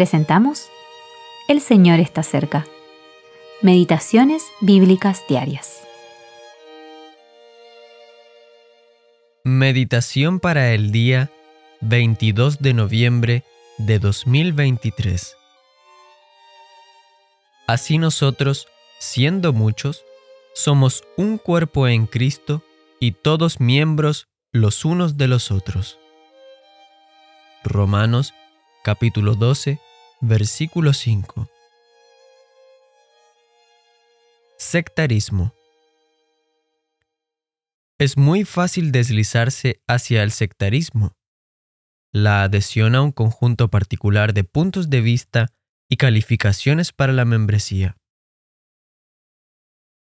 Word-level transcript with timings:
presentamos 0.00 0.70
El 1.46 1.60
Señor 1.60 2.00
está 2.00 2.22
cerca. 2.22 2.66
Meditaciones 3.60 4.42
Bíblicas 4.62 5.22
Diarias. 5.28 5.82
Meditación 9.44 10.40
para 10.40 10.72
el 10.72 10.90
día 10.90 11.30
22 11.82 12.60
de 12.62 12.72
noviembre 12.72 13.44
de 13.76 13.98
2023. 13.98 15.36
Así 17.66 17.98
nosotros, 17.98 18.68
siendo 19.00 19.52
muchos, 19.52 20.02
somos 20.54 21.04
un 21.18 21.36
cuerpo 21.36 21.88
en 21.88 22.06
Cristo 22.06 22.62
y 23.00 23.12
todos 23.12 23.60
miembros 23.60 24.28
los 24.50 24.86
unos 24.86 25.18
de 25.18 25.28
los 25.28 25.50
otros. 25.50 25.98
Romanos 27.62 28.32
capítulo 28.82 29.34
12, 29.34 29.78
versículo 30.20 30.92
5. 30.92 31.48
Sectarismo. 34.58 35.54
Es 37.98 38.16
muy 38.18 38.44
fácil 38.44 38.92
deslizarse 38.92 39.80
hacia 39.88 40.22
el 40.22 40.30
sectarismo, 40.30 41.16
la 42.12 42.42
adhesión 42.42 42.94
a 42.94 43.02
un 43.02 43.12
conjunto 43.12 43.68
particular 43.68 44.34
de 44.34 44.44
puntos 44.44 44.90
de 44.90 45.00
vista 45.00 45.54
y 45.88 45.96
calificaciones 45.96 46.92
para 46.92 47.12
la 47.12 47.24
membresía. 47.24 47.96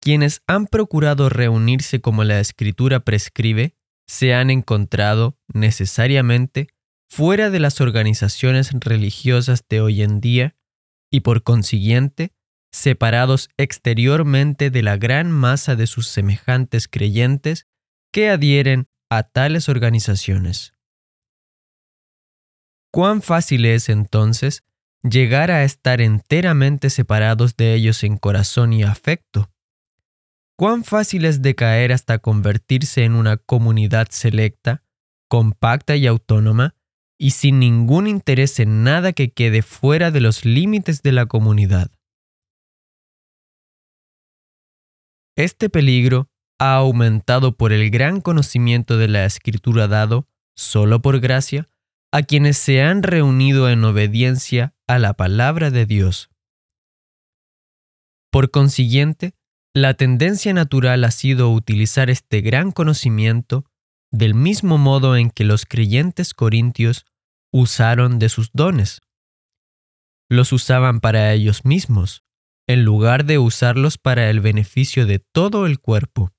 Quienes 0.00 0.42
han 0.46 0.66
procurado 0.66 1.30
reunirse 1.30 2.02
como 2.02 2.24
la 2.24 2.40
escritura 2.40 3.00
prescribe 3.00 3.74
se 4.06 4.34
han 4.34 4.50
encontrado 4.50 5.38
necesariamente 5.48 6.68
fuera 7.14 7.48
de 7.48 7.60
las 7.60 7.80
organizaciones 7.80 8.72
religiosas 8.72 9.64
de 9.68 9.80
hoy 9.80 10.02
en 10.02 10.20
día 10.20 10.56
y 11.12 11.20
por 11.20 11.44
consiguiente 11.44 12.32
separados 12.72 13.50
exteriormente 13.56 14.68
de 14.68 14.82
la 14.82 14.96
gran 14.96 15.30
masa 15.30 15.76
de 15.76 15.86
sus 15.86 16.08
semejantes 16.08 16.88
creyentes 16.88 17.68
que 18.12 18.30
adhieren 18.30 18.88
a 19.10 19.22
tales 19.22 19.68
organizaciones. 19.68 20.74
¿Cuán 22.90 23.22
fácil 23.22 23.64
es 23.64 23.88
entonces 23.88 24.64
llegar 25.04 25.52
a 25.52 25.62
estar 25.62 26.00
enteramente 26.00 26.90
separados 26.90 27.54
de 27.54 27.74
ellos 27.74 28.02
en 28.02 28.16
corazón 28.16 28.72
y 28.72 28.82
afecto? 28.82 29.52
¿Cuán 30.56 30.82
fácil 30.82 31.26
es 31.26 31.42
decaer 31.42 31.92
hasta 31.92 32.18
convertirse 32.18 33.04
en 33.04 33.14
una 33.14 33.36
comunidad 33.36 34.08
selecta, 34.10 34.82
compacta 35.28 35.94
y 35.94 36.08
autónoma, 36.08 36.73
y 37.18 37.30
sin 37.30 37.58
ningún 37.58 38.06
interés 38.06 38.58
en 38.60 38.82
nada 38.82 39.12
que 39.12 39.32
quede 39.32 39.62
fuera 39.62 40.10
de 40.10 40.20
los 40.20 40.44
límites 40.44 41.02
de 41.02 41.12
la 41.12 41.26
comunidad. 41.26 41.90
Este 45.36 45.68
peligro 45.68 46.28
ha 46.60 46.76
aumentado 46.76 47.56
por 47.56 47.72
el 47.72 47.90
gran 47.90 48.20
conocimiento 48.20 48.96
de 48.96 49.08
la 49.08 49.24
escritura 49.24 49.88
dado, 49.88 50.28
solo 50.56 51.02
por 51.02 51.20
gracia, 51.20 51.66
a 52.12 52.22
quienes 52.22 52.56
se 52.56 52.82
han 52.82 53.02
reunido 53.02 53.68
en 53.68 53.84
obediencia 53.84 54.74
a 54.86 55.00
la 55.00 55.14
palabra 55.14 55.70
de 55.70 55.86
Dios. 55.86 56.30
Por 58.30 58.50
consiguiente, 58.50 59.34
la 59.74 59.94
tendencia 59.94 60.52
natural 60.54 61.02
ha 61.02 61.10
sido 61.10 61.50
utilizar 61.50 62.10
este 62.10 62.40
gran 62.40 62.70
conocimiento 62.70 63.64
del 64.14 64.34
mismo 64.34 64.78
modo 64.78 65.16
en 65.16 65.28
que 65.28 65.42
los 65.42 65.66
creyentes 65.66 66.34
corintios 66.34 67.04
usaron 67.52 68.20
de 68.20 68.28
sus 68.28 68.50
dones. 68.52 69.00
Los 70.30 70.52
usaban 70.52 71.00
para 71.00 71.32
ellos 71.32 71.64
mismos, 71.64 72.22
en 72.68 72.84
lugar 72.84 73.24
de 73.24 73.38
usarlos 73.38 73.98
para 73.98 74.30
el 74.30 74.40
beneficio 74.40 75.04
de 75.04 75.18
todo 75.18 75.66
el 75.66 75.80
cuerpo. 75.80 76.30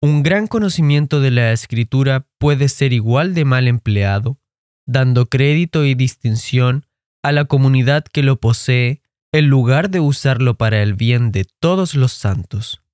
Un 0.00 0.22
gran 0.22 0.46
conocimiento 0.46 1.20
de 1.20 1.32
la 1.32 1.52
escritura 1.52 2.26
puede 2.38 2.70
ser 2.70 2.94
igual 2.94 3.34
de 3.34 3.44
mal 3.44 3.68
empleado, 3.68 4.38
dando 4.86 5.26
crédito 5.26 5.84
y 5.84 5.94
distinción 5.94 6.86
a 7.22 7.32
la 7.32 7.44
comunidad 7.44 8.04
que 8.04 8.22
lo 8.22 8.40
posee 8.40 9.02
en 9.32 9.48
lugar 9.48 9.90
de 9.90 10.00
usarlo 10.00 10.56
para 10.56 10.82
el 10.82 10.94
bien 10.94 11.30
de 11.30 11.46
todos 11.60 11.94
los 11.94 12.12
santos. 12.12 12.85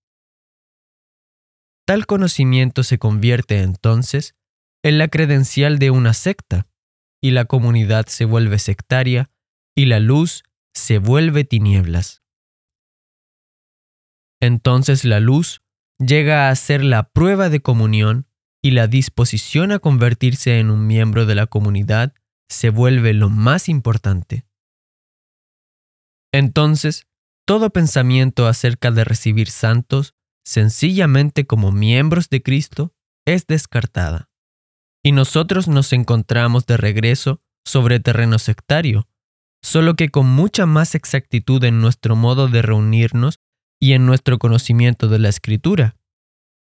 Tal 1.92 2.06
conocimiento 2.06 2.84
se 2.84 2.98
convierte 2.98 3.60
entonces 3.60 4.34
en 4.82 4.96
la 4.96 5.08
credencial 5.08 5.78
de 5.78 5.90
una 5.90 6.14
secta, 6.14 6.66
y 7.22 7.32
la 7.32 7.44
comunidad 7.44 8.06
se 8.06 8.24
vuelve 8.24 8.58
sectaria, 8.58 9.30
y 9.76 9.84
la 9.84 10.00
luz 10.00 10.42
se 10.72 10.96
vuelve 10.96 11.44
tinieblas. 11.44 12.22
Entonces 14.40 15.04
la 15.04 15.20
luz 15.20 15.60
llega 15.98 16.48
a 16.48 16.56
ser 16.56 16.82
la 16.82 17.10
prueba 17.10 17.50
de 17.50 17.60
comunión 17.60 18.26
y 18.62 18.70
la 18.70 18.86
disposición 18.86 19.70
a 19.70 19.78
convertirse 19.78 20.60
en 20.60 20.70
un 20.70 20.86
miembro 20.86 21.26
de 21.26 21.34
la 21.34 21.46
comunidad 21.46 22.14
se 22.48 22.70
vuelve 22.70 23.12
lo 23.12 23.28
más 23.28 23.68
importante. 23.68 24.46
Entonces, 26.32 27.06
todo 27.46 27.68
pensamiento 27.68 28.46
acerca 28.46 28.90
de 28.92 29.04
recibir 29.04 29.50
santos 29.50 30.14
sencillamente 30.44 31.46
como 31.46 31.72
miembros 31.72 32.28
de 32.28 32.42
Cristo, 32.42 32.94
es 33.24 33.46
descartada. 33.46 34.30
Y 35.02 35.12
nosotros 35.12 35.68
nos 35.68 35.92
encontramos 35.92 36.66
de 36.66 36.76
regreso 36.76 37.40
sobre 37.64 38.00
terreno 38.00 38.38
sectario, 38.38 39.08
solo 39.62 39.94
que 39.94 40.10
con 40.10 40.26
mucha 40.26 40.66
más 40.66 40.94
exactitud 40.94 41.62
en 41.64 41.80
nuestro 41.80 42.16
modo 42.16 42.48
de 42.48 42.62
reunirnos 42.62 43.40
y 43.80 43.92
en 43.92 44.06
nuestro 44.06 44.38
conocimiento 44.38 45.08
de 45.08 45.18
la 45.18 45.28
Escritura, 45.28 45.96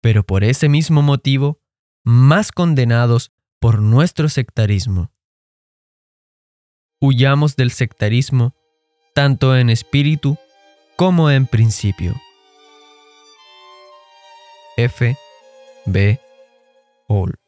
pero 0.00 0.24
por 0.24 0.44
ese 0.44 0.68
mismo 0.68 1.02
motivo, 1.02 1.60
más 2.04 2.52
condenados 2.52 3.32
por 3.60 3.80
nuestro 3.80 4.28
sectarismo. 4.28 5.12
Huyamos 7.00 7.56
del 7.56 7.70
sectarismo 7.70 8.54
tanto 9.14 9.56
en 9.56 9.70
espíritu 9.70 10.38
como 10.96 11.30
en 11.30 11.46
principio. 11.46 12.14
F. 14.80 15.02
B. 15.86 16.18
All. 17.08 17.39